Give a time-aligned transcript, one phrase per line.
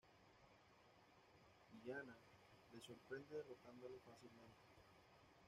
[1.75, 2.17] Illyana
[2.71, 4.65] le sorprende derrotándolo fácilmente.